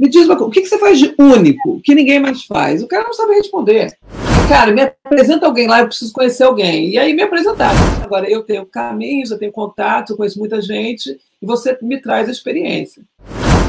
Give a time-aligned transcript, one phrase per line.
[0.00, 2.82] Me diz uma coisa, o que você faz de único, que ninguém mais faz?
[2.82, 3.98] O cara não sabe responder.
[4.48, 6.88] Cara, me apresenta alguém lá, eu preciso conhecer alguém.
[6.88, 7.70] E aí me apresentar.
[8.02, 12.28] Agora, eu tenho caminhos, eu tenho contatos, eu conheço muita gente, e você me traz
[12.28, 13.02] a experiência.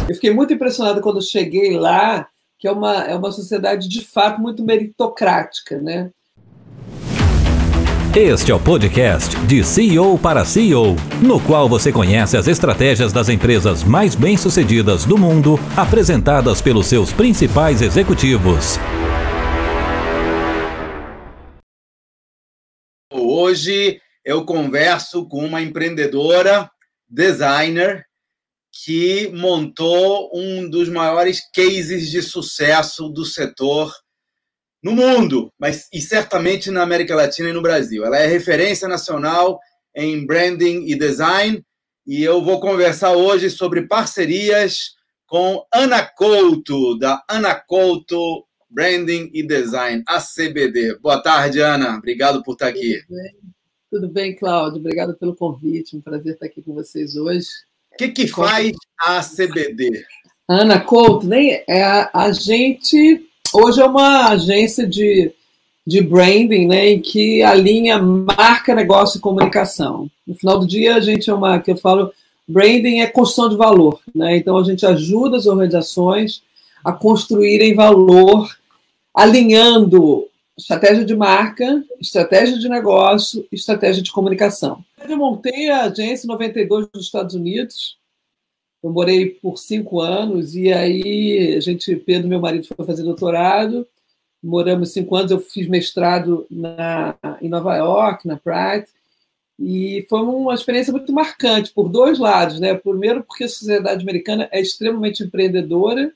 [0.07, 2.25] Eu fiquei muito impressionada quando cheguei lá,
[2.57, 6.11] que é uma, é uma sociedade de fato muito meritocrática, né?
[8.13, 13.29] Este é o podcast de CEO para CEO, no qual você conhece as estratégias das
[13.29, 18.77] empresas mais bem-sucedidas do mundo, apresentadas pelos seus principais executivos.
[23.13, 26.69] Hoje eu converso com uma empreendedora,
[27.09, 28.05] designer,
[28.83, 33.89] que montou um dos maiores cases de sucesso do setor
[34.83, 38.03] no mundo, mas e certamente na América Latina e no Brasil.
[38.03, 39.59] Ela é referência nacional
[39.95, 41.63] em branding e design
[42.05, 44.95] e eu vou conversar hoje sobre parcerias
[45.27, 50.97] com Ana Couto, da Ana Couto Branding e Design, ACBD.
[50.99, 51.97] Boa tarde, Ana.
[51.97, 53.01] Obrigado por estar aqui.
[53.01, 53.31] Tudo bem,
[53.91, 54.79] Tudo bem Cláudio?
[54.79, 55.95] Obrigado pelo convite.
[55.95, 57.47] Um prazer estar aqui com vocês hoje.
[57.93, 60.03] O que, que faz a ACBD?
[60.49, 65.31] Ana Couto, nem é a, a gente hoje é uma agência de,
[65.85, 70.09] de branding, né, em que alinha marca, negócio e comunicação.
[70.25, 72.11] No final do dia, a gente é uma, que eu falo,
[72.47, 74.37] branding é construção de valor, né?
[74.37, 76.43] Então a gente ajuda as organizações
[76.83, 78.49] a construírem valor,
[79.13, 84.83] alinhando estratégia de marca, estratégia de negócio, estratégia de comunicação.
[85.07, 87.97] Eu montei a agência em 92 nos Estados Unidos,
[88.83, 93.87] eu morei por cinco anos e aí a gente, Pedro, meu marido, foi fazer doutorado.
[94.43, 95.31] Moramos cinco anos.
[95.31, 98.89] Eu fiz mestrado na, em Nova York, na Pratt,
[99.59, 102.73] e foi uma experiência muito marcante por dois lados, né?
[102.73, 106.11] Primeiro, porque a sociedade americana é extremamente empreendedora,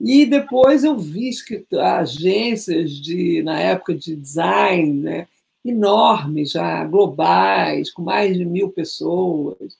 [0.00, 5.28] e depois eu vi que agências de na época de design, né?
[5.64, 9.76] enormes já, globais, com mais de mil pessoas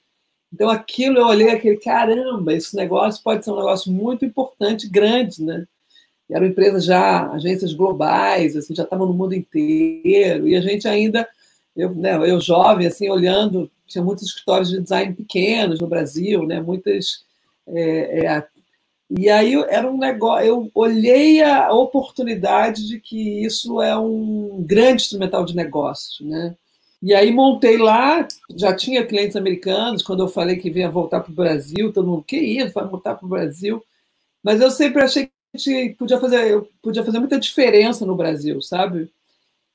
[0.53, 5.43] então, aquilo eu olhei aquele, caramba, esse negócio pode ser um negócio muito importante, grande,
[5.43, 5.67] né?
[6.29, 10.89] E eram empresas já, agências globais, assim, já estavam no mundo inteiro, e a gente
[10.89, 11.29] ainda,
[11.77, 16.61] eu, né, eu jovem, assim, olhando, tinha muitos escritórios de design pequenos no Brasil, né?
[16.61, 17.25] Muitas.
[17.67, 18.47] É, é,
[19.11, 25.03] e aí era um negócio, eu olhei a oportunidade de que isso é um grande
[25.03, 26.57] instrumental de negócio, né?
[27.03, 31.33] E aí montei lá, já tinha clientes americanos, quando eu falei que vinha voltar para
[31.33, 33.83] o Brasil, todo mundo, que isso, vai voltar para o Brasil.
[34.43, 38.61] Mas eu sempre achei que a gente podia fazer, podia fazer muita diferença no Brasil,
[38.61, 39.11] sabe?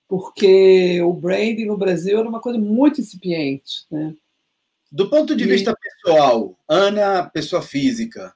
[0.08, 4.14] Porque o branding no Brasil era uma coisa muito incipiente, né?
[4.92, 5.48] Do ponto de e...
[5.48, 8.34] vista pessoal, Ana, pessoa física,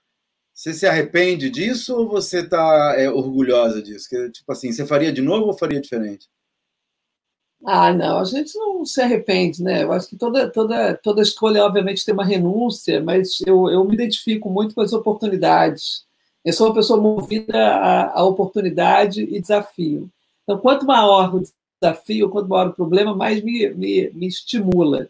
[0.52, 4.10] você se arrepende disso ou você está é, orgulhosa disso?
[4.10, 6.28] Que, tipo assim, você faria de novo ou faria diferente?
[7.66, 9.84] Ah, não, a gente não se arrepende, né?
[9.84, 13.94] Eu acho que toda, toda, toda escolha, obviamente, tem uma renúncia, mas eu, eu me
[13.94, 16.06] identifico muito com as oportunidades.
[16.44, 20.10] Eu sou uma pessoa movida a, a oportunidade e desafio.
[20.44, 21.44] Então, quanto maior o
[21.82, 25.10] desafio, quanto maior o problema, mais me, me, me estimula.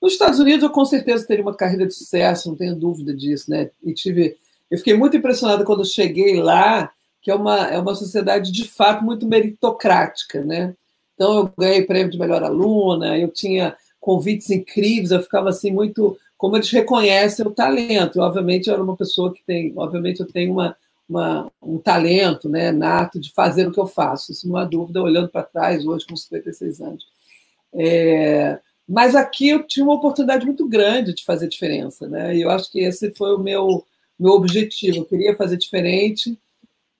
[0.00, 3.50] Nos Estados Unidos, eu com certeza teria uma carreira de sucesso, não tenho dúvida disso,
[3.50, 3.70] né?
[3.84, 4.36] E tive,
[4.70, 9.04] eu fiquei muito impressionada quando cheguei lá, que é uma, é uma sociedade de fato
[9.04, 10.74] muito meritocrática, né?
[11.14, 16.18] Então, eu ganhei prêmio de melhor aluna, eu tinha convites incríveis, eu ficava assim muito.
[16.36, 18.18] Como eles reconhecem o talento.
[18.18, 19.72] Eu, obviamente, eu era uma pessoa que tem.
[19.76, 20.76] Obviamente, eu tenho uma,
[21.08, 24.32] uma, um talento né, nato de fazer o que eu faço.
[24.32, 27.04] Isso não há dúvida, olhando para trás, hoje, com 56 anos.
[27.74, 28.58] É,
[28.88, 32.08] mas aqui eu tinha uma oportunidade muito grande de fazer diferença.
[32.08, 32.36] Né?
[32.36, 33.84] E eu acho que esse foi o meu,
[34.18, 34.98] meu objetivo.
[34.98, 36.36] Eu queria fazer diferente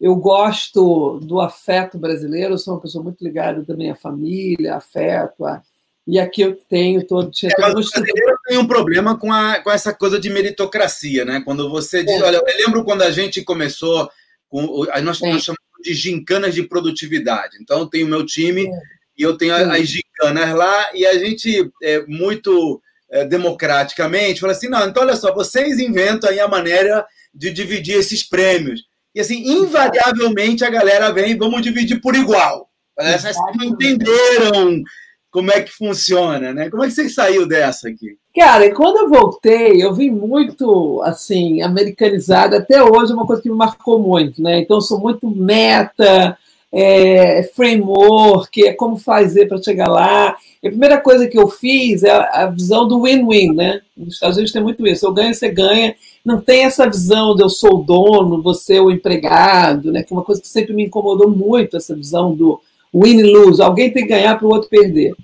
[0.02, 5.44] eu gosto do afeto brasileiro, eu sou uma pessoa muito ligada também à família, afeto,
[5.44, 5.62] a...
[6.04, 7.30] e aqui eu tenho todo.
[7.44, 11.40] É, todo brasileiro tem um problema com, a, com essa coisa de meritocracia, né?
[11.44, 12.24] Quando você diz, é.
[12.24, 14.10] olha, eu lembro quando a gente começou,
[14.48, 15.32] com, nós, é.
[15.32, 17.56] nós chamamos de gincanas de produtividade.
[17.60, 18.70] Então, eu tenho o meu time é.
[19.16, 24.68] e eu tenho as gincanas lá, e a gente, é, muito é, democraticamente, fala assim:
[24.68, 28.90] não, então olha só, vocês inventam aí a maneira de dividir esses prêmios.
[29.14, 32.68] E assim, invariavelmente a galera vem, vamos dividir por igual.
[32.96, 34.82] Parece que não entenderam
[35.30, 36.68] como é que funciona, né?
[36.68, 38.18] Como é que você saiu dessa aqui?
[38.36, 42.58] Cara, quando eu voltei, eu vim muito, assim, americanizada.
[42.58, 44.58] Até hoje é uma coisa que me marcou muito, né?
[44.58, 46.36] Então, eu sou muito meta,
[46.70, 50.36] é, framework, é como fazer para chegar lá.
[50.62, 53.80] E a primeira coisa que eu fiz é a visão do win-win, né?
[53.96, 55.06] Nos Estados Unidos tem muito isso.
[55.06, 55.94] Eu ganho, você ganha.
[56.24, 60.02] Não tem essa visão de eu sou o dono, você é o empregado, né?
[60.02, 62.60] Que é uma coisa que sempre me incomodou muito, essa visão do
[62.94, 65.14] win-lose, alguém tem que ganhar para o outro perder.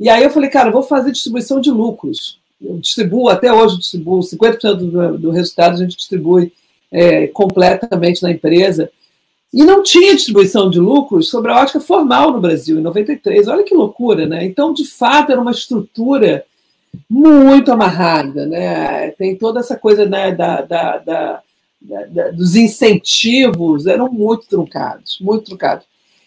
[0.00, 2.40] E aí eu falei, cara, vou fazer distribuição de lucros.
[2.60, 6.52] Eu distribuo, até hoje distribuo, 50% do, do resultado a gente distribui
[6.90, 8.90] é, completamente na empresa.
[9.52, 13.46] E não tinha distribuição de lucros sobre a ótica formal no Brasil, em 93.
[13.46, 14.44] Olha que loucura, né?
[14.44, 16.44] Então, de fato, era uma estrutura
[17.08, 19.10] muito amarrada, né?
[19.12, 21.42] Tem toda essa coisa né, da, da, da,
[21.80, 25.86] da, dos incentivos, eram muito truncados, muito truncados.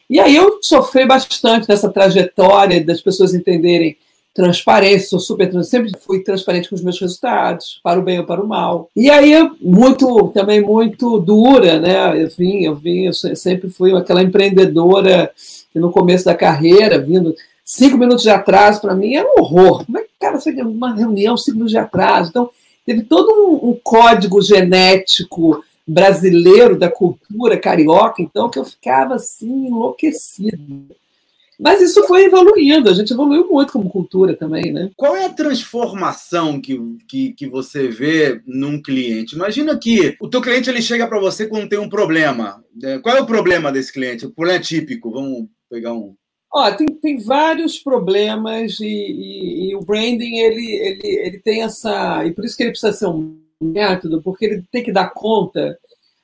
[0.09, 3.97] E aí eu sofri bastante nessa trajetória das pessoas entenderem
[4.37, 8.39] transparência, sou super sempre fui transparente com os meus resultados, para o bem ou para
[8.39, 8.87] o mal.
[8.95, 12.21] E aí muito também muito dura, né?
[12.21, 15.31] Eu vim, eu vim, eu sempre fui aquela empreendedora
[15.73, 17.35] que no começo da carreira, vindo
[17.67, 19.85] cinco minutos de atraso para mim era um horror.
[19.85, 22.29] Como é que cara você uma reunião cinco minutos de atraso?
[22.29, 22.49] Então
[22.85, 29.67] teve todo um, um código genético brasileiro da cultura carioca, então que eu ficava assim
[29.67, 30.87] enlouquecido.
[31.59, 34.91] Mas isso foi evoluindo, a gente evoluiu muito como cultura também, né?
[34.95, 39.35] Qual é a transformação que, que, que você vê num cliente?
[39.35, 42.63] Imagina que o teu cliente ele chega para você quando tem um problema.
[42.83, 44.25] É, qual é o problema desse cliente?
[44.25, 46.13] O problema é típico, vamos pegar um...
[46.53, 52.25] Ó, tem, tem vários problemas e, e, e, o branding ele, ele, ele tem essa...
[52.25, 55.77] E por isso que ele precisa ser um método, porque ele tem que dar conta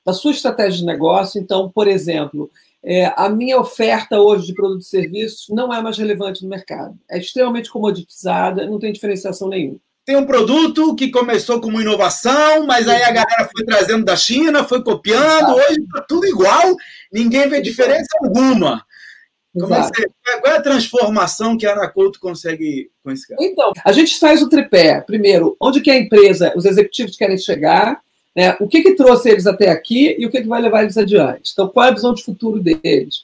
[0.06, 1.42] da sua estratégia de negócio.
[1.42, 2.50] Então, por exemplo,
[2.84, 6.98] é, a minha oferta hoje de produtos e serviços não é mais relevante no mercado.
[7.10, 9.80] É extremamente comoditizada, não tem diferenciação nenhuma.
[10.06, 14.66] Tem um produto que começou como inovação, mas aí a galera foi trazendo da China,
[14.66, 16.76] foi copiando, hoje está tudo igual,
[17.12, 18.86] ninguém vê diferença alguma.
[19.56, 23.44] É, qual é a transformação que a Anacolto consegue com esse cara?
[23.44, 25.02] Então, a gente faz o tripé.
[25.02, 28.02] Primeiro, onde que a empresa, os executivos querem chegar,
[28.36, 28.58] né?
[28.60, 31.52] O que, que trouxe eles até aqui e o que, que vai levar eles adiante?
[31.54, 33.24] Então, qual é a visão de futuro deles?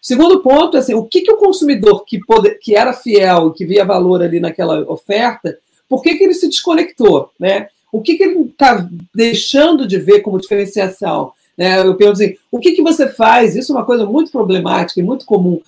[0.00, 3.84] Segundo ponto, assim, o que, que o consumidor que, pode, que era fiel, que via
[3.84, 5.58] valor ali naquela oferta,
[5.88, 7.30] por que, que ele se desconectou?
[7.38, 7.68] Né?
[7.92, 11.32] O que, que ele está deixando de ver como diferenciação?
[11.58, 11.80] Né?
[11.80, 13.56] Eu pergunto assim, o que, que você faz?
[13.56, 15.60] Isso é uma coisa muito problemática e muito comum.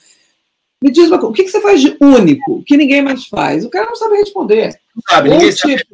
[0.82, 3.64] Me diz uma coisa, o que, que você faz de único, que ninguém mais faz?
[3.64, 4.80] O cara não sabe responder.
[4.94, 5.84] Não sabe, ninguém tipo, sabe.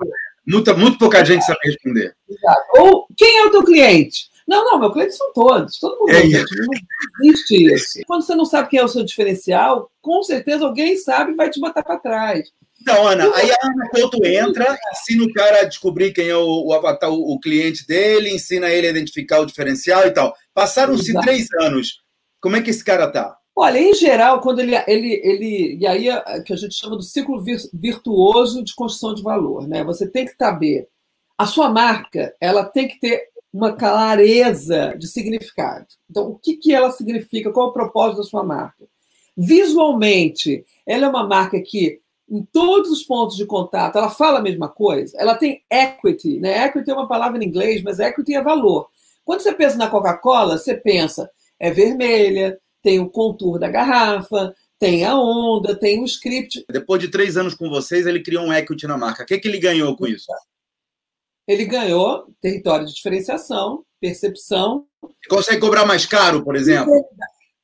[0.46, 2.14] Muita, muito pouca gente sabe responder.
[2.28, 2.60] Exato.
[2.78, 4.28] Ou quem é o teu cliente?
[4.46, 6.10] Não, não, meu cliente são todos, todo mundo.
[6.10, 6.54] É isso.
[6.54, 6.68] Não
[7.24, 7.98] existe isso.
[8.06, 11.50] Quando você não sabe quem é o seu diferencial, com certeza alguém sabe e vai
[11.50, 12.48] te botar para trás.
[12.88, 16.66] Então, Ana, aí a Ana Couto entra, ensina o cara a descobrir quem é o,
[16.66, 20.32] o avatar, o, o, cliente dele, ensina ele a identificar o diferencial e tal.
[20.54, 22.04] Passaram-se três anos.
[22.40, 23.36] Como é que esse cara tá?
[23.56, 25.78] Olha, em geral, quando ele, ele, ele.
[25.80, 27.42] E aí é que a gente chama do ciclo
[27.74, 29.66] virtuoso de construção de valor.
[29.66, 29.82] Né?
[29.82, 30.86] Você tem que saber.
[31.36, 35.86] A sua marca ela tem que ter uma clareza de significado.
[36.08, 37.50] Então, o que, que ela significa?
[37.50, 38.84] Qual é o propósito da sua marca?
[39.36, 44.42] Visualmente, ela é uma marca que, em todos os pontos de contato, ela fala a
[44.42, 45.16] mesma coisa.
[45.18, 46.40] Ela tem equity.
[46.40, 46.66] Né?
[46.66, 48.88] Equity é uma palavra em inglês, mas equity é valor.
[49.24, 55.04] Quando você pensa na Coca-Cola, você pensa é vermelha, tem o contour da garrafa, tem
[55.04, 56.64] a onda, tem o script.
[56.70, 59.22] Depois de três anos com vocês, ele criou um equity na marca.
[59.22, 60.26] O que, que ele ganhou com isso?
[61.48, 64.86] Ele ganhou território de diferenciação, percepção.
[65.28, 66.92] Consegue cobrar mais caro, por exemplo?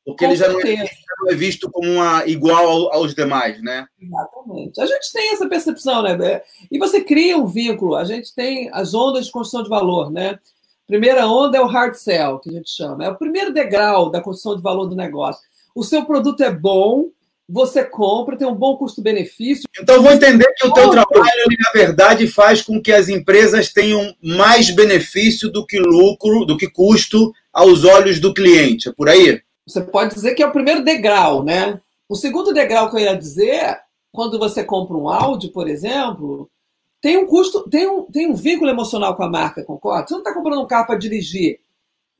[0.05, 0.91] Porque com ele já não, é,
[1.23, 3.87] não é, visto como uma, igual aos demais, né?
[4.00, 4.81] Exatamente.
[4.81, 6.43] A gente tem essa percepção, né?
[6.71, 7.95] E você cria um vínculo.
[7.95, 10.38] A gente tem as ondas de construção de valor, né?
[10.87, 13.05] Primeira onda é o hard sell, que a gente chama.
[13.05, 15.41] É o primeiro degrau da construção de valor do negócio.
[15.75, 17.11] O seu produto é bom,
[17.49, 19.64] você compra, tem um bom custo-benefício.
[19.81, 24.14] Então, vou entender que o teu trabalho, na verdade, faz com que as empresas tenham
[24.23, 28.88] mais benefício do que lucro, do que custo aos olhos do cliente.
[28.88, 29.41] É por aí?
[29.73, 31.81] Você pode dizer que é o primeiro degrau, né?
[32.09, 33.81] O segundo degrau que eu ia dizer,
[34.12, 36.50] quando você compra um áudio, por exemplo,
[37.00, 40.07] tem um custo, tem um, tem um vínculo emocional com a marca, concorda?
[40.07, 41.59] Você não está comprando um carro para dirigir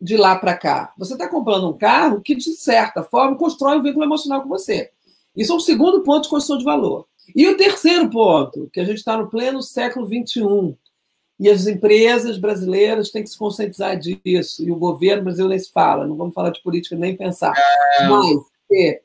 [0.01, 0.93] de lá para cá.
[0.99, 4.91] Você está comprando um carro que, de certa forma, constrói um vínculo emocional com você.
[5.37, 7.07] Isso é o segundo ponto de construção de valor.
[7.37, 10.77] E o terceiro ponto, que a gente está no pleno século XXI,
[11.43, 15.73] e as empresas brasileiras têm que se conscientizar disso, e o governo brasileiro nem se
[15.73, 17.53] fala, não vamos falar de política nem pensar.
[17.99, 18.07] É...
[18.07, 18.39] Mas
[18.73, 19.01] é,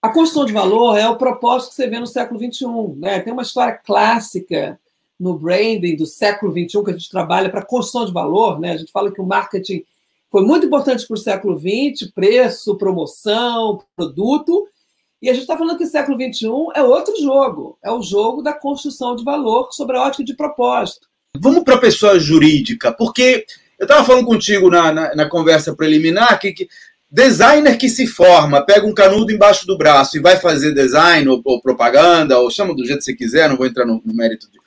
[0.00, 2.64] a construção de valor é o propósito que você vê no século XXI.
[2.96, 3.20] Né?
[3.20, 4.80] Tem uma história clássica
[5.20, 8.72] no branding do século XXI, que a gente trabalha para construção de valor, né?
[8.72, 9.84] A gente fala que o marketing
[10.30, 14.66] foi muito importante para o século XX, preço, promoção, produto,
[15.20, 18.40] e a gente está falando que o século XXI é outro jogo, é o jogo
[18.40, 21.08] da construção de valor sobre a ótica de propósito.
[21.40, 23.44] Vamos para a pessoa jurídica, porque
[23.78, 26.68] eu estava falando contigo na, na, na, conversa preliminar que, que
[27.10, 31.40] designer que se forma, pega um canudo embaixo do braço e vai fazer design ou,
[31.44, 34.50] ou propaganda, ou chama do jeito que você quiser, não vou entrar no, no mérito
[34.50, 34.58] de,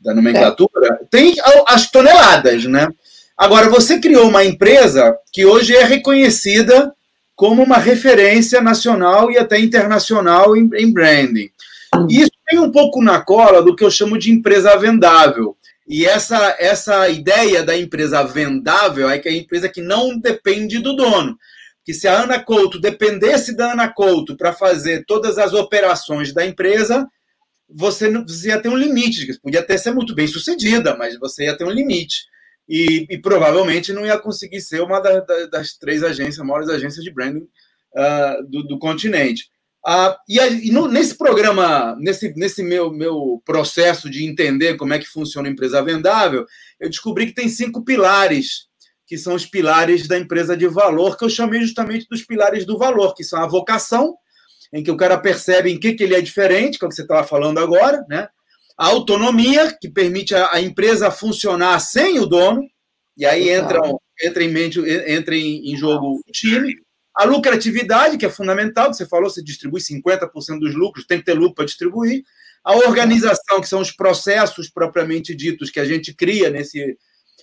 [0.00, 1.04] da nomenclatura, é.
[1.10, 2.88] tem as toneladas, né?
[3.36, 6.94] Agora, você criou uma empresa que hoje é reconhecida
[7.34, 11.50] como uma referência nacional e até internacional em, em branding.
[12.08, 15.56] Isso vem um pouco na cola do que eu chamo de empresa vendável.
[15.86, 20.78] E essa, essa ideia da empresa vendável é que é a empresa que não depende
[20.78, 21.36] do dono.
[21.84, 26.44] Que se a Ana Couto dependesse da Ana Couto para fazer todas as operações da
[26.44, 27.06] empresa,
[27.68, 29.38] você, não, você ia ter um limite.
[29.40, 32.24] Podia até ser muito bem sucedida, mas você ia ter um limite.
[32.66, 37.04] E, e provavelmente não ia conseguir ser uma da, da, das três agências, maiores agências
[37.04, 37.46] de branding
[37.94, 39.50] uh, do, do continente.
[39.86, 44.98] Ah, e, e no, nesse programa, nesse, nesse meu, meu processo de entender como é
[44.98, 46.46] que funciona a empresa vendável,
[46.80, 48.66] eu descobri que tem cinco pilares,
[49.06, 52.78] que são os pilares da empresa de valor, que eu chamei justamente dos pilares do
[52.78, 54.16] valor, que são a vocação,
[54.72, 56.96] em que o cara percebe em que, que ele é diferente, que é o que
[56.96, 58.26] você estava falando agora, né?
[58.76, 62.62] A autonomia, que permite a, a empresa funcionar sem o dono,
[63.16, 63.80] e aí entra,
[64.22, 66.74] entra, em, mente, entra em, em jogo o time.
[67.14, 71.34] A lucratividade, que é fundamental, você falou, você distribui 50% dos lucros, tem que ter
[71.34, 72.24] lucro para distribuir.
[72.64, 76.98] A organização, que são os processos propriamente ditos que a gente cria nesse,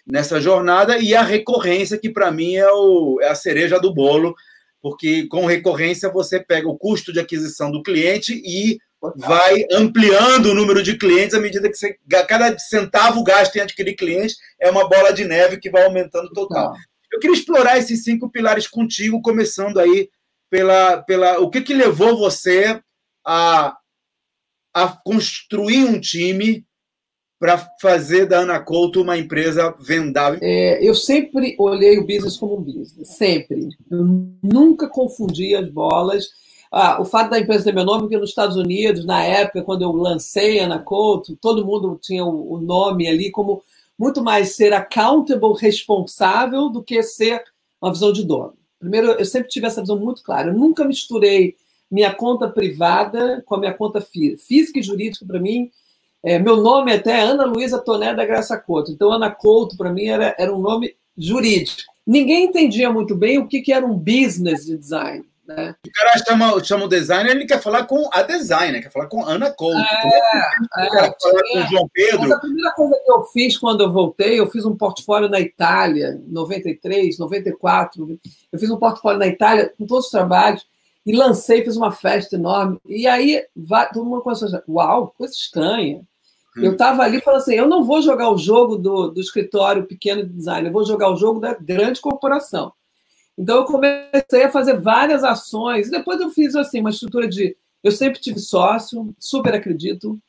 [0.06, 4.36] nessa jornada, e a recorrência, que para mim é, o, é a cereja do bolo,
[4.82, 8.78] porque com recorrência você pega o custo de aquisição do cliente e
[9.16, 11.98] vai ampliando o número de clientes à medida que você,
[12.28, 16.74] cada centavo gasto em adquirir clientes é uma bola de neve que vai aumentando total.
[17.12, 20.10] Eu queria explorar esses cinco pilares contigo, começando aí
[20.50, 22.82] pela, pela o que, que levou você
[23.26, 23.78] a,
[24.74, 26.66] a construir um time
[27.42, 30.40] para fazer da Ana Couto uma empresa vendável?
[30.44, 33.70] É, eu sempre olhei o business como um business, sempre.
[33.90, 34.06] Eu
[34.44, 36.30] nunca confundi as bolas.
[36.72, 39.82] Ah, o fato da empresa ter meu nome, porque nos Estados Unidos, na época, quando
[39.82, 43.64] eu lancei a Ana Couto, todo mundo tinha o, o nome ali como
[43.98, 47.44] muito mais ser accountable, responsável, do que ser
[47.82, 48.54] uma visão de dono.
[48.80, 50.50] Primeiro, eu sempre tive essa visão muito clara.
[50.50, 51.56] Eu nunca misturei
[51.90, 54.80] minha conta privada com a minha conta física.
[54.80, 55.70] E jurídica, para mim,
[56.24, 58.92] é, meu nome até é Ana Luísa Toné da Graça Couto.
[58.92, 61.92] Então, Ana Couto, para mim, era, era um nome jurídico.
[62.06, 65.26] Ninguém entendia muito bem o que, que era um business de design.
[65.56, 65.76] Né?
[65.86, 69.24] O cara chama, chama o designer, ele quer falar com a designer, quer falar com
[69.24, 69.78] Ana Couto.
[69.78, 72.22] É, é, falar com João Pedro.
[72.22, 75.40] Mas a primeira coisa que eu fiz quando eu voltei, eu fiz um portfólio na
[75.40, 78.20] Itália, 93, 94.
[78.52, 80.66] Eu fiz um portfólio na Itália com todos os trabalhos
[81.06, 82.80] e lancei, fiz uma festa enorme.
[82.86, 83.44] E aí
[83.94, 86.02] todo mundo começou a dizer, uau, coisa estranha.
[86.58, 86.64] Hum.
[86.64, 90.26] Eu estava ali falando assim: eu não vou jogar o jogo do, do escritório pequeno
[90.26, 92.74] de design, eu vou jogar o jogo da grande corporação.
[93.42, 95.90] Então eu comecei a fazer várias ações.
[95.90, 100.20] Depois eu fiz assim uma estrutura de, eu sempre tive sócio, super acredito.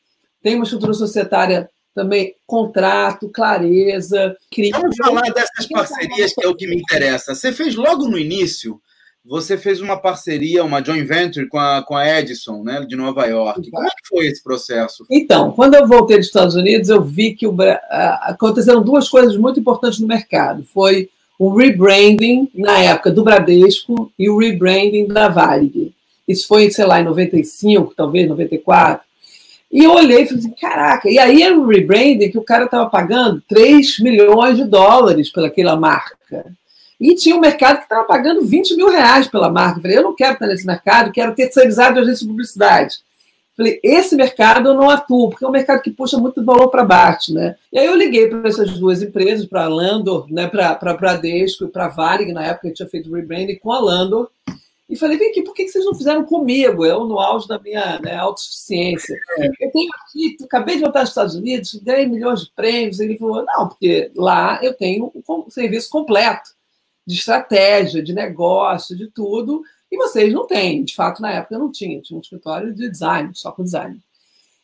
[0.43, 4.35] Tem uma estrutura societária também, contrato, clareza.
[4.51, 4.81] Crítica.
[4.81, 7.35] Vamos falar dessas parcerias que é o que me interessa.
[7.35, 8.81] Você fez logo no início.
[9.25, 13.25] Você fez uma parceria, uma joint venture com a, com a Edison, né, de Nova
[13.27, 13.71] York.
[13.71, 15.07] Como é que foi esse processo?
[15.09, 17.55] Então, quando eu voltei dos Estados Unidos, eu vi que o,
[18.23, 20.65] aconteceram duas coisas muito importantes no mercado.
[20.65, 25.93] Foi o rebranding, na época, do Bradesco e o rebranding da Varig.
[26.27, 29.05] Isso foi, sei lá, em 95, talvez, 94.
[29.71, 32.67] E eu olhei e falei assim, caraca, e aí era um rebranding que o cara
[32.67, 36.55] estava pagando 3 milhões de dólares pelaquela marca.
[37.01, 39.79] E tinha um mercado que estava pagando 20 mil reais pela marca.
[39.79, 42.99] Eu falei, eu não quero estar nesse mercado, quero terceirizado de agência de publicidade.
[43.63, 46.85] Falei, esse mercado eu não atuo, porque é um mercado que puxa muito valor para
[46.85, 47.55] baixo, né?
[47.73, 51.65] E aí eu liguei para essas duas empresas, para a Landor, né, para a Bradesco
[51.65, 54.29] e para a Varig, na época eu tinha feito rebranding com a Landor,
[54.91, 56.85] e falei, vem aqui, por que vocês não fizeram comigo?
[56.85, 59.17] Eu no auge da minha né, autossuficiência.
[59.39, 59.47] É.
[59.61, 62.99] Eu tenho aqui, acabei de voltar aos Estados Unidos, ganhei milhões de prêmios.
[62.99, 66.51] Ele falou, não, porque lá eu tenho um serviço completo
[67.07, 70.83] de estratégia, de negócio, de tudo, e vocês não têm.
[70.83, 74.01] De fato, na época eu não tinha, tinha um escritório de design, só com design.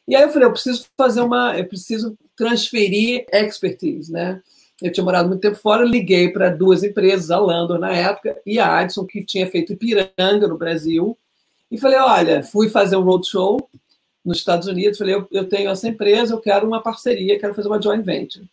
[0.09, 4.41] E aí eu falei, eu preciso fazer uma, eu preciso transferir expertise, né?
[4.81, 8.59] Eu tinha morado muito tempo fora, liguei para duas empresas, a Landor na época e
[8.59, 11.19] a Adson, que tinha feito Ipiranga no Brasil,
[11.71, 13.69] e falei, olha, fui fazer um roadshow
[14.25, 17.69] nos Estados Unidos, falei, eu, eu tenho essa empresa, eu quero uma parceria, quero fazer
[17.69, 18.47] uma joint venture.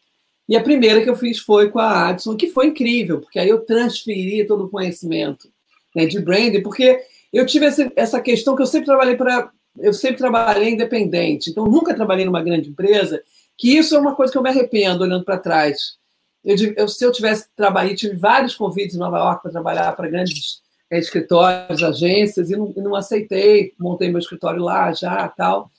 [0.50, 3.48] E a primeira que eu fiz foi com a Adson, que foi incrível, porque aí
[3.48, 5.48] eu transferi todo o conhecimento
[5.96, 7.00] né, de branding, porque
[7.32, 9.52] eu tive essa, essa questão que eu sempre trabalhei para.
[9.78, 13.22] Eu sempre trabalhei independente, então nunca trabalhei numa grande empresa
[13.58, 15.98] que isso é uma coisa que eu me arrependo olhando para trás.
[16.44, 20.08] Eu, eu, se eu tivesse trabalhado, tive vários convites em Nova York para trabalhar para
[20.08, 25.72] grandes é, escritórios, agências, e não, e não aceitei, montei meu escritório lá já tal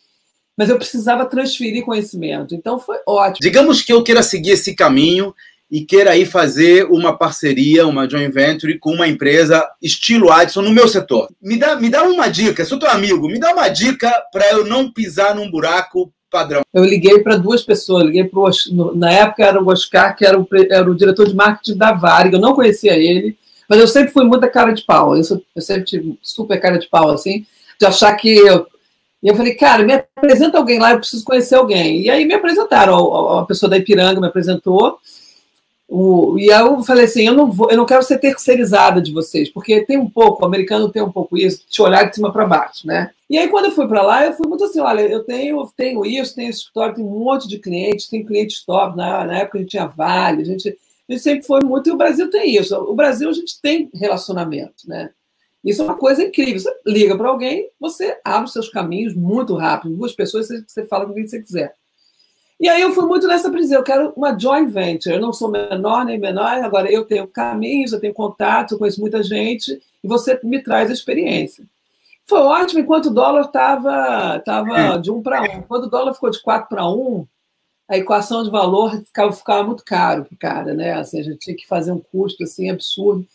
[0.57, 2.55] mas eu precisava transferir conhecimento.
[2.55, 3.41] Então foi ótimo.
[3.43, 5.35] Digamos que eu queira seguir esse caminho
[5.71, 10.71] e queira aí fazer uma parceria, uma joint venture com uma empresa estilo Adson no
[10.71, 11.29] meu setor.
[11.43, 14.65] Me dá, me dá uma dica, sou teu amigo, me dá uma dica para eu
[14.65, 16.63] não pisar num buraco padrão.
[16.73, 18.49] Eu liguei para duas pessoas, liguei pro,
[18.95, 22.35] na época era o Oscar, que era o, era o diretor de marketing da Varig,
[22.35, 23.37] eu não conhecia ele,
[23.69, 25.23] mas eu sempre fui muita cara de pau, eu,
[25.55, 27.45] eu sempre tive super cara de pau, assim,
[27.79, 28.67] de achar que eu,
[29.23, 32.03] e eu falei, cara, me apresenta alguém lá, eu preciso conhecer alguém.
[32.03, 34.99] E aí me apresentaram, a pessoa da Ipiranga me apresentou.
[35.89, 39.49] O, e eu falei assim, eu não vou, eu não quero ser terceirizada de vocês,
[39.49, 42.45] porque tem um pouco, o americano tem um pouco isso, te olhar de cima para
[42.45, 43.11] baixo, né?
[43.31, 46.05] E aí quando eu fui para lá, eu fui muito assim, olha, eu tenho, tenho
[46.05, 49.59] isso, tenho esse escritório, tenho um monte de clientes, tem clientes top, na, na época
[49.59, 52.57] a gente tinha Vale, a gente, a gente sempre foi muito, e o Brasil tem
[52.57, 52.77] isso.
[52.77, 55.11] O Brasil a gente tem relacionamento, né?
[55.65, 56.61] Isso é uma coisa incrível.
[56.61, 59.97] Você liga para alguém, você abre os seus caminhos muito rápido.
[59.97, 61.75] Duas pessoas, você fala com quem você quiser.
[62.59, 63.79] E aí eu fui muito nessa prisão.
[63.79, 65.15] Eu quero uma joint venture.
[65.15, 66.63] Eu não sou menor nem menor.
[66.63, 70.91] Agora eu tenho caminhos, eu tenho contato, eu conheço muita gente e você me traz
[70.91, 71.65] a experiência.
[72.25, 75.63] Foi ótimo enquanto o dólar estava tava de um para um.
[75.63, 77.27] Quando o dólar ficou de quatro para um,
[77.89, 80.95] a equação de valor ficava, ficava muito caro para o cara, né?
[80.95, 83.27] Assim, a gente tinha que fazer um custo assim absurdo.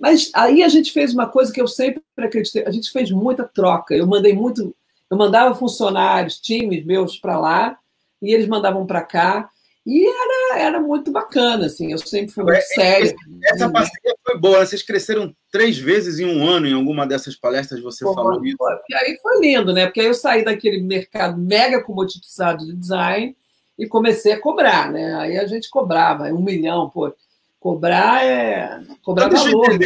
[0.00, 3.44] Mas aí a gente fez uma coisa que eu sempre acreditei, a gente fez muita
[3.44, 3.94] troca.
[3.94, 4.74] Eu mandei muito,
[5.08, 7.78] eu mandava funcionários, times meus para lá,
[8.20, 9.50] e eles mandavam para cá.
[9.86, 13.14] E era, era muito bacana, assim, eu sempre fui muito é, sério.
[13.44, 17.80] Essa parceria foi boa, vocês cresceram três vezes em um ano em alguma dessas palestras,
[17.80, 18.56] você Pô, falou isso.
[18.90, 19.86] E aí foi lindo, né?
[19.86, 23.34] Porque aí eu saí daquele mercado mega comoditizado de design
[23.78, 25.14] e comecei a cobrar, né?
[25.14, 27.12] Aí a gente cobrava um milhão, pô.
[27.60, 28.80] Cobrar é.
[29.02, 29.78] Cobrar então, valor.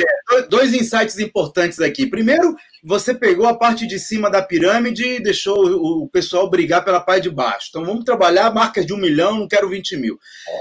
[0.49, 2.07] Dois insights importantes aqui.
[2.07, 2.55] Primeiro,
[2.85, 7.25] você pegou a parte de cima da pirâmide e deixou o pessoal brigar pela parte
[7.25, 7.67] de baixo.
[7.71, 10.17] Então, vamos trabalhar marcas de um milhão, não quero 20 mil.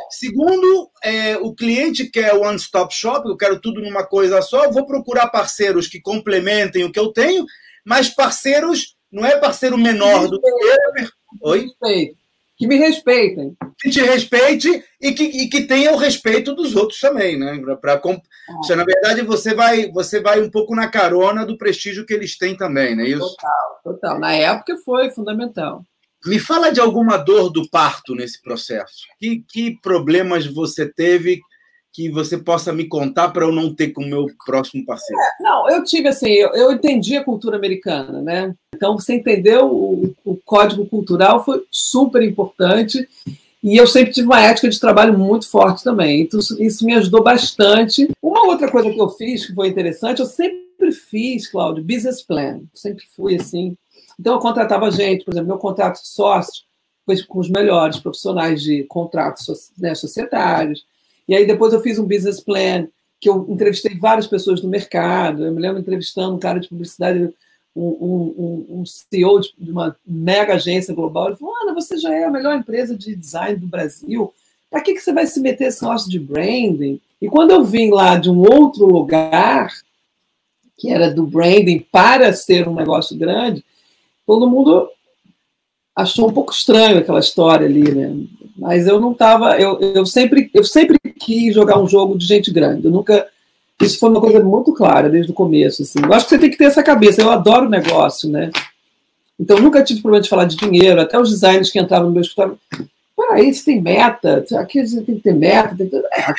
[0.10, 4.88] Segundo, é, o cliente quer one-stop shop, eu quero tudo numa coisa só, eu vou
[4.88, 7.46] procurar parceiros que complementem o que eu tenho,
[7.86, 11.08] mas parceiros, não é parceiro menor do que eu.
[11.42, 11.68] Oi?
[12.56, 13.56] Que me respeitem.
[13.80, 17.60] Que te respeite e que, e que tenha o respeito dos outros também, né?
[17.60, 18.76] Pra, pra, ah.
[18.76, 22.56] Na verdade, você vai, você vai um pouco na carona do prestígio que eles têm
[22.56, 23.20] também, não é isso?
[23.20, 24.20] Total, total.
[24.20, 25.84] Na época foi fundamental.
[26.26, 29.04] Me fala de alguma dor do parto nesse processo.
[29.20, 31.42] Que, que problemas você teve
[31.94, 35.22] que você possa me contar para eu não ter com o meu próximo parceiro?
[35.22, 38.56] É, não, eu tive assim, eu, eu, entendi a cultura americana, né?
[38.76, 43.08] Então, você entendeu o, o código cultural foi super importante
[43.64, 46.22] e eu sempre tive uma ética de trabalho muito forte também.
[46.22, 48.10] Então, isso me ajudou bastante.
[48.20, 52.62] Uma outra coisa que eu fiz que foi interessante, eu sempre fiz, Cláudio, business plan.
[52.74, 53.78] Sempre fui assim.
[54.20, 56.64] Então, eu contratava gente, por exemplo, meu contrato de sócio
[57.06, 60.84] foi com os melhores profissionais de contratos né, societários
[61.28, 62.88] e aí depois eu fiz um business plan,
[63.20, 65.46] que eu entrevistei várias pessoas do mercado.
[65.46, 67.34] Eu me lembro entrevistando um cara de publicidade,
[67.76, 71.28] um, um, um CEO de uma mega agência global.
[71.28, 74.34] Ele falou: Ana, você já é a melhor empresa de design do Brasil.
[74.70, 77.00] Para que, que você vai se meter esse negócio de branding?
[77.22, 79.72] E quando eu vim lá de um outro lugar,
[80.78, 83.64] que era do branding para ser um negócio grande,
[84.26, 84.90] todo mundo
[85.96, 88.26] achou um pouco estranho aquela história ali, né?
[88.58, 92.52] Mas eu não estava, eu, eu sempre, eu sempre quis jogar um jogo de gente
[92.52, 92.86] grande.
[92.86, 93.28] Eu nunca,
[93.82, 95.84] isso foi uma coisa muito clara desde o começo.
[95.84, 96.00] Assim.
[96.04, 97.22] Eu acho que você tem que ter essa cabeça.
[97.22, 98.52] Eu adoro negócio, né?
[99.40, 101.02] Então nunca tive problema de falar de dinheiro.
[101.02, 102.60] Até os designers que entravam no meu escritório,
[103.16, 104.46] peraí, você tem meta?
[104.58, 105.76] Aqui você tem que ter meta.
[105.76, 106.06] Tem que ter...
[106.14, 106.34] É,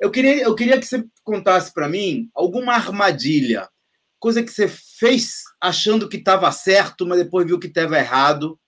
[0.00, 3.68] eu queria, eu queria que você contasse para mim alguma armadilha,
[4.20, 8.58] coisa que você fez achando que estava certo, mas depois viu que estava errado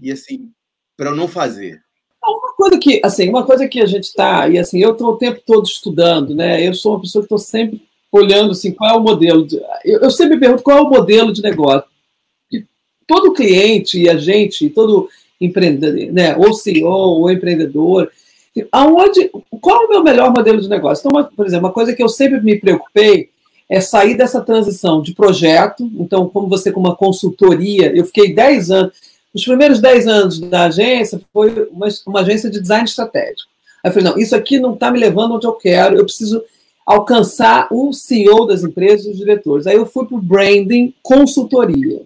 [0.00, 0.50] e assim,
[0.96, 1.82] para não fazer?
[2.26, 5.16] Uma coisa que, assim, uma coisa que a gente está, e assim, eu estou o
[5.16, 6.66] tempo todo estudando, né?
[6.66, 9.46] Eu sou uma pessoa que estou sempre olhando assim, qual é o modelo.
[9.46, 11.84] De, eu, eu, sempre pergunto qual é o modelo de negócio.
[12.50, 12.64] E
[13.06, 15.08] todo cliente e a gente, todo
[15.40, 16.36] empreendedor, né?
[16.36, 18.10] Ou CEO, ou empreendedor,
[18.70, 19.30] aonde,
[19.60, 21.02] qual é o meu melhor modelo de negócio?
[21.02, 23.30] Então, uma, por exemplo, uma coisa que eu sempre me preocupei
[23.68, 25.90] é sair dessa transição de projeto.
[25.98, 28.92] Então, como você com uma consultoria, eu fiquei 10 anos
[29.34, 33.50] os primeiros 10 anos da agência foi uma, uma agência de design estratégico.
[33.82, 36.42] Aí eu falei, não, isso aqui não está me levando onde eu quero, eu preciso
[36.86, 39.66] alcançar o CEO das empresas, os diretores.
[39.66, 42.02] Aí eu fui para o branding consultoria.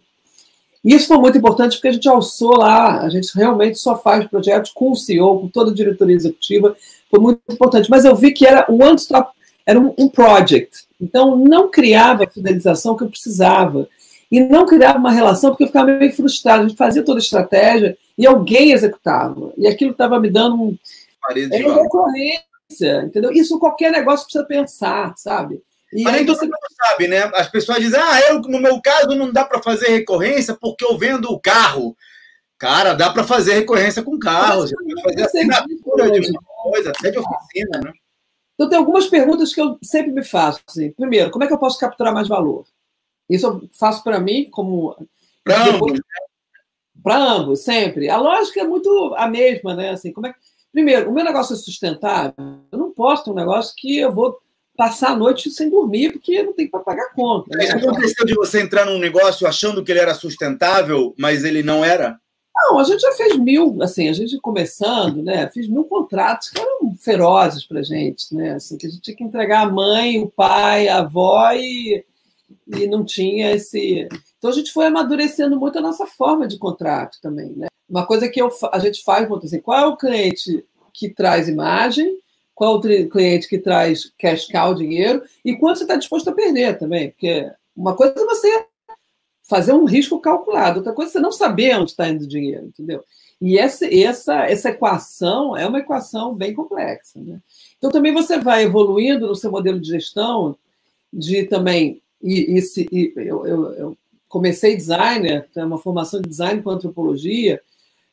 [0.84, 4.26] E isso foi muito importante porque a gente alçou lá, a gente realmente só faz
[4.26, 6.76] projetos com o CEO, com toda a diretoria executiva,
[7.10, 7.90] foi muito importante.
[7.90, 9.30] Mas eu vi que era um one-stop,
[9.66, 10.86] era um, um project.
[11.00, 13.88] Então, não criava a fidelização que eu precisava.
[14.30, 16.64] E não criava uma relação, porque eu ficava meio frustrado.
[16.64, 19.52] A gente fazia toda a estratégia e alguém executava.
[19.56, 20.78] E aquilo estava me dando um.
[21.20, 23.32] Parede é recorrência, entendeu?
[23.32, 25.62] Isso qualquer negócio precisa pensar, sabe?
[25.92, 27.30] E Mas nem todo mundo sabe, né?
[27.34, 30.98] As pessoas dizem, ah, eu, no meu caso, não dá para fazer recorrência porque eu
[30.98, 31.96] vendo o carro.
[32.58, 34.62] Cara, dá para fazer recorrência com carro.
[34.62, 37.92] Você pode fazer assinatura de uma coisa, até de oficina, né?
[38.54, 40.60] Então, tem algumas perguntas que eu sempre me faço.
[40.68, 40.90] Assim.
[40.90, 42.64] Primeiro, como é que eu posso capturar mais valor?
[43.28, 44.96] Isso eu faço para mim, como.
[45.44, 46.00] Para ambos.
[47.02, 48.08] Para ambos, sempre.
[48.08, 49.90] A lógica é muito a mesma, né?
[49.90, 50.38] Assim, como é que...
[50.72, 52.34] Primeiro, o meu negócio é sustentável.
[52.70, 54.38] Eu não posso ter um negócio que eu vou
[54.76, 57.56] passar a noite sem dormir, porque não tem para pagar conta.
[57.56, 57.68] Né?
[57.68, 62.20] aconteceu de você entrar num negócio achando que ele era sustentável, mas ele não era?
[62.54, 65.48] Não, a gente já fez mil, assim, a gente começando, né?
[65.48, 68.54] Fiz mil contratos que eram ferozes para gente, né?
[68.54, 72.04] Assim, que a gente tinha que entregar a mãe, o pai, a avó e,
[72.68, 74.08] e não tinha esse.
[74.38, 77.68] Então a gente foi amadurecendo muito a nossa forma de contrato também, né?
[77.88, 81.48] Uma coisa que eu, a gente faz muito assim, qual é o cliente que traz
[81.48, 82.18] imagem,
[82.54, 86.34] qual é o cliente que traz cash cow, dinheiro, e quanto você está disposto a
[86.34, 88.66] perder também, porque uma coisa é você
[89.48, 90.78] fazer um risco calculado.
[90.78, 93.02] Outra coisa é você não saber onde está indo o dinheiro, entendeu?
[93.40, 97.18] E essa, essa, essa equação é uma equação bem complexa.
[97.20, 97.40] Né?
[97.78, 100.56] Então, também você vai evoluindo no seu modelo de gestão,
[101.12, 102.02] de também.
[102.22, 107.60] E, e, e eu, eu, eu, comecei designer, uma formação de design com antropologia,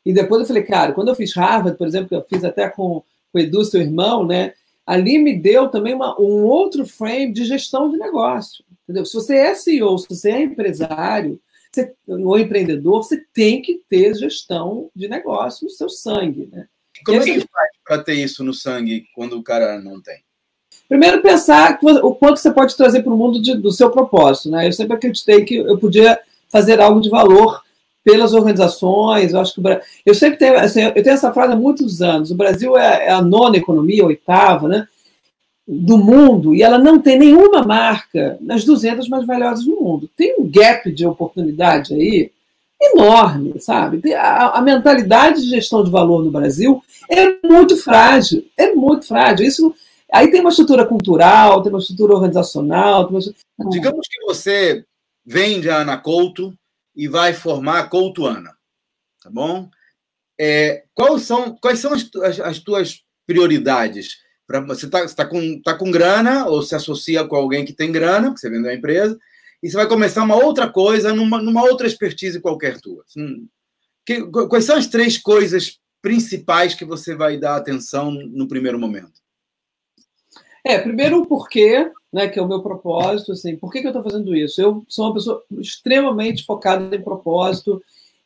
[0.06, 2.70] e depois eu falei, cara, quando eu fiz Harvard, por exemplo, que eu fiz até
[2.70, 4.54] com, com o Edu, seu irmão, né?
[4.86, 8.64] Ali me deu também uma, um outro frame de gestão de negócio.
[8.84, 9.04] Entendeu?
[9.04, 11.42] Se você é CEO, se você é empresário
[11.76, 16.48] você, ou empreendedor, você tem que ter gestão de negócio no seu sangue.
[16.52, 16.68] Né?
[17.06, 20.24] Como é que faz para ter isso no sangue quando o cara não tem?
[20.88, 24.50] Primeiro, pensar o quanto você pode trazer para o mundo de, do seu propósito.
[24.50, 24.68] Né?
[24.68, 26.20] Eu sempre acreditei que eu podia
[26.50, 27.64] fazer algo de valor
[28.04, 29.34] pelas organizações.
[29.34, 32.32] Eu acho que Brasil, eu sempre tenho, assim, eu tenho essa frase há muitos anos.
[32.32, 34.88] O Brasil é, é a nona economia, a oitava, né?
[35.68, 40.10] do mundo e ela não tem nenhuma marca nas 200 mais valiosas do mundo.
[40.16, 42.32] Tem um gap de oportunidade aí
[42.80, 44.14] enorme, sabe?
[44.14, 49.48] A, a, mentalidade de gestão de valor no Brasil é muito frágil, é muito frágil.
[49.48, 49.74] Isso
[50.16, 53.08] aí tem uma estrutura cultural, tem uma estrutura organizacional.
[53.10, 53.70] Uma estrutura...
[53.70, 54.86] Digamos que você
[55.26, 56.54] vende a Ana Couto
[56.96, 58.56] e vai formar a Couto Ana,
[59.22, 59.70] tá bom?
[60.40, 64.18] É, quais são quais são as, as, as tuas prioridades?
[64.48, 67.92] Pra, você está tá com, tá com grana, ou se associa com alguém que tem
[67.92, 69.18] grana, porque você vendeu a empresa,
[69.62, 73.04] e você vai começar uma outra coisa, numa, numa outra expertise qualquer tua.
[73.18, 73.48] Hum.
[74.06, 79.25] Que, quais são as três coisas principais que você vai dar atenção no primeiro momento?
[80.68, 83.92] É, primeiro o porquê, né, que é o meu propósito, assim, por que, que eu
[83.92, 84.60] estou fazendo isso?
[84.60, 87.80] Eu sou uma pessoa extremamente focada em propósito,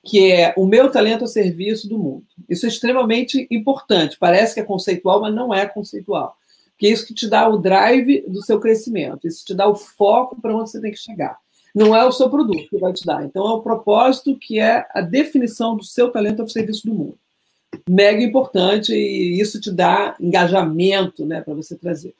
[0.05, 2.23] que é o meu talento a serviço do mundo.
[2.47, 4.15] Isso é extremamente importante.
[4.17, 6.33] Parece que é conceitual, mas não é conceitual.
[6.69, 9.75] Porque é isso que te dá o drive do seu crescimento, isso te dá o
[9.75, 11.37] foco para onde você tem que chegar.
[11.75, 13.25] Não é o seu produto que vai te dar.
[13.25, 17.17] Então, é o propósito que é a definição do seu talento ao serviço do mundo.
[17.87, 22.15] Mega importante e isso te dá engajamento né, para você trazer.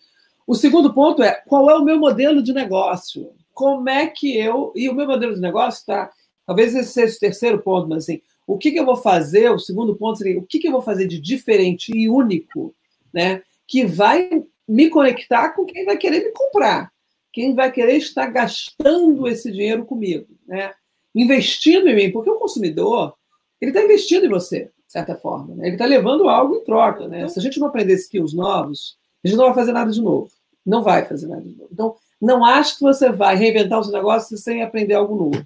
[0.50, 3.32] O segundo ponto é qual é o meu modelo de negócio?
[3.54, 4.74] Como é que eu.
[4.76, 6.12] E o meu modelo de negócio está
[6.50, 9.52] Talvez esse seja o terceiro ponto, mas assim, o que, que eu vou fazer?
[9.52, 12.74] O segundo ponto seria o que, que eu vou fazer de diferente e único,
[13.14, 13.44] né?
[13.68, 16.92] Que vai me conectar com quem vai querer me comprar,
[17.32, 20.74] quem vai querer estar gastando esse dinheiro comigo, né?
[21.14, 23.14] Investindo em mim, porque o consumidor
[23.62, 25.54] ele está investindo em você, de certa forma.
[25.54, 25.68] Né?
[25.68, 27.28] Ele está levando algo em troca, né?
[27.28, 30.32] Se a gente não aprender skills novos, a gente não vai fazer nada de novo.
[30.66, 31.70] Não vai fazer nada de novo.
[31.72, 35.46] Então, não acho que você vai reinventar os negócios sem aprender algo novo.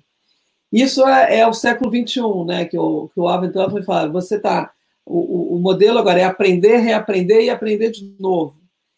[0.71, 2.65] Isso é, é o século XXI, né?
[2.65, 4.12] Que o, que o Alvin Toffler.
[4.12, 4.71] Você tá.
[5.06, 8.56] O, o, modelo agora é aprender, reaprender e aprender de novo.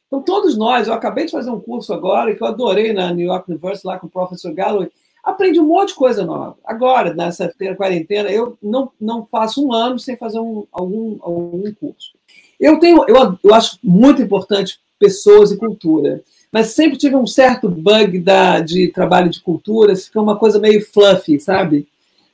[0.07, 3.25] Então, todos nós, eu acabei de fazer um curso agora que eu adorei na New
[3.25, 4.89] York University, lá com o professor Galloway,
[5.23, 6.55] aprendi um monte de coisa nova.
[6.63, 12.15] Agora, nessa quarentena, eu não, não faço um ano sem fazer um, algum, algum curso.
[12.59, 16.23] Eu tenho, eu, eu acho muito importante pessoas e cultura
[16.55, 20.81] mas sempre tive um certo bug da, de trabalho de cultura, fica uma coisa meio
[20.85, 21.85] fluffy, sabe?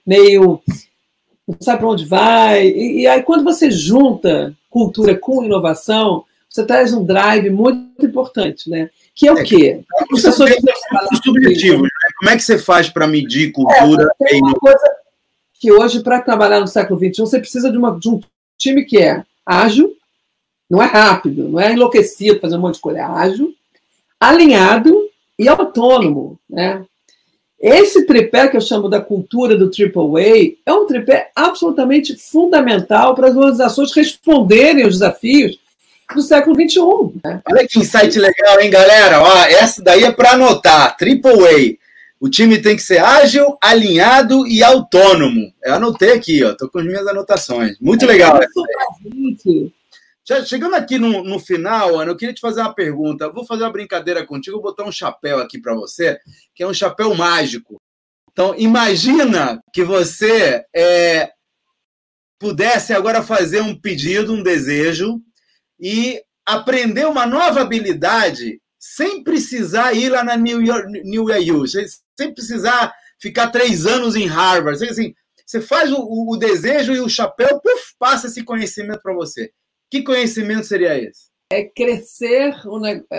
[0.06, 0.62] Meio.
[1.48, 2.68] Não sabe para onde vai.
[2.68, 8.70] E, e, aí, quando você junta cultura com inovação, você traz um drive muito importante,
[8.70, 8.92] né?
[9.16, 9.82] Que é o quê?
[9.82, 10.24] É, Os
[11.28, 11.90] objetivos, né?
[12.20, 14.08] Como é que você faz para medir cultura?
[14.22, 14.84] É, tem uma coisa
[15.60, 18.20] que hoje, para trabalhar no século XXI, você precisa de, uma, de um
[18.56, 19.96] time que é ágil,
[20.72, 23.54] não é rápido, não é enlouquecido, fazer um monte de coisa, é ágil,
[24.18, 26.40] alinhado e autônomo.
[26.50, 26.86] Né?
[27.60, 33.14] Esse tripé que eu chamo da cultura do Triple A é um tripé absolutamente fundamental
[33.14, 35.60] para as organizações responderem aos desafios
[36.16, 37.20] do século XXI.
[37.22, 37.42] Né?
[37.52, 39.22] Olha que insight legal, hein, galera?
[39.22, 40.96] Ó, essa daí é para anotar.
[40.96, 41.82] Triple A.
[42.18, 45.52] O time tem que ser ágil, alinhado e autônomo.
[45.62, 46.54] Eu anotei aqui, ó.
[46.54, 47.76] Tô com as minhas anotações.
[47.82, 48.40] Muito é legal.
[50.28, 53.32] Já chegando aqui no, no final, Ana, eu queria te fazer uma pergunta.
[53.32, 56.20] Vou fazer uma brincadeira contigo, vou botar um chapéu aqui para você,
[56.54, 57.82] que é um chapéu mágico.
[58.32, 61.32] Então, imagina que você é,
[62.40, 65.22] pudesse agora fazer um pedido, um desejo,
[65.80, 72.34] e aprender uma nova habilidade sem precisar ir lá na New York, New York sem
[72.34, 74.84] precisar ficar três anos em Harvard.
[74.84, 75.14] Assim,
[75.46, 79.52] você faz o, o desejo e o chapéu, puff, passa esse conhecimento para você.
[79.92, 81.30] Que conhecimento seria esse?
[81.52, 82.56] É crescer,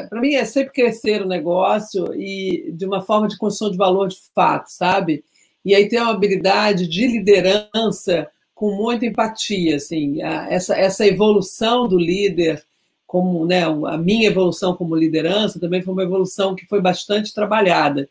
[0.08, 4.08] para mim é sempre crescer o negócio e de uma forma de construção de valor
[4.08, 5.22] de fato, sabe?
[5.62, 11.98] E aí ter uma habilidade de liderança com muita empatia, assim, essa, essa evolução do
[11.98, 12.64] líder,
[13.06, 18.08] como né, a minha evolução como liderança também foi uma evolução que foi bastante trabalhada.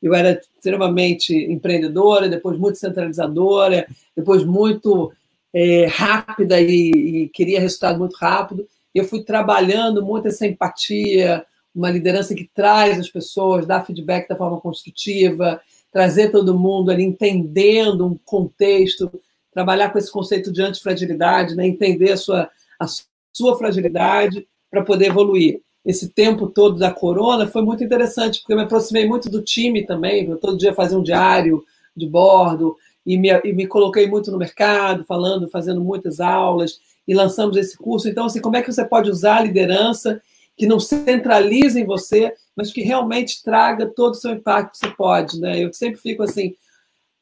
[0.00, 5.12] Eu era extremamente empreendedora, depois muito centralizadora, depois muito
[5.54, 8.66] é, rápida e, e, queria resultado muito rápido.
[8.92, 14.36] Eu fui trabalhando muito essa empatia, uma liderança que traz as pessoas, dá feedback da
[14.36, 15.60] forma construtiva,
[15.92, 19.10] trazer todo mundo ali entendendo um contexto,
[19.52, 21.66] trabalhar com esse conceito de antifragilidade, né?
[21.66, 22.86] entender a sua, a
[23.32, 25.60] sua fragilidade para poder evoluir.
[25.84, 29.86] Esse tempo todo da corona foi muito interessante, porque eu me aproximei muito do time
[29.86, 31.62] também, eu todo dia fazia um diário
[31.96, 37.14] de bordo, e me, e me coloquei muito no mercado, falando, fazendo muitas aulas, e
[37.14, 38.08] lançamos esse curso.
[38.08, 40.20] Então, assim, como é que você pode usar a liderança
[40.56, 44.94] que não centralize em você, mas que realmente traga todo o seu impacto que você
[44.94, 45.62] pode, né?
[45.62, 46.54] Eu sempre fico assim,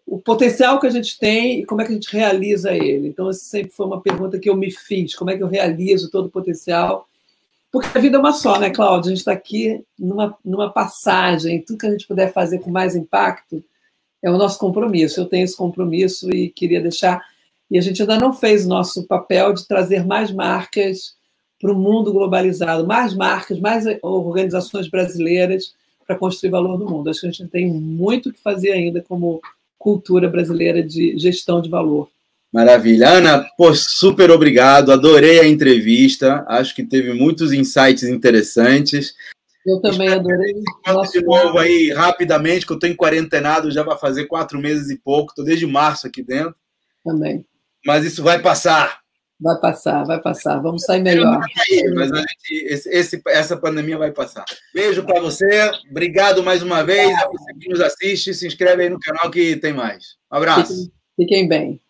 [0.06, 3.08] o potencial que a gente tem e como é que a gente realiza ele.
[3.08, 6.10] Então, essa sempre foi uma pergunta que eu me fiz, como é que eu realizo
[6.10, 7.08] todo o potencial?
[7.70, 9.08] Porque a vida é uma só, né, Cláudia?
[9.08, 12.94] A gente está aqui numa, numa passagem, tudo que a gente puder fazer com mais
[12.94, 13.64] impacto,
[14.22, 15.20] é o nosso compromisso.
[15.20, 17.20] Eu tenho esse compromisso e queria deixar.
[17.70, 21.14] E a gente ainda não fez o nosso papel de trazer mais marcas
[21.60, 25.72] para o mundo globalizado, mais marcas, mais organizações brasileiras
[26.06, 27.08] para construir valor no mundo.
[27.08, 29.40] Acho que a gente tem muito que fazer ainda como
[29.78, 32.08] cultura brasileira de gestão de valor.
[32.52, 33.08] Maravilha.
[33.08, 34.92] Ana, pô, super obrigado.
[34.92, 36.44] Adorei a entrevista.
[36.46, 39.14] Acho que teve muitos insights interessantes.
[39.66, 40.60] Eu também adorei.
[40.86, 44.90] Nosso de novo aí, rapidamente, que eu estou em quarentenado, já vai fazer quatro meses
[44.90, 46.54] e pouco, estou desde março aqui dentro.
[47.04, 47.46] Também.
[47.84, 49.02] Mas isso vai passar.
[49.40, 50.60] Vai passar, vai passar.
[50.60, 51.40] Vamos sair melhor.
[51.94, 54.44] mas a gente, esse, esse, essa pandemia vai passar.
[54.72, 55.68] Beijo para você.
[55.90, 57.12] Obrigado mais uma vez.
[57.18, 60.16] A você que nos assiste, se inscreve aí no canal que tem mais.
[60.32, 60.72] Um abraço.
[60.72, 61.81] Fiquem, fiquem bem.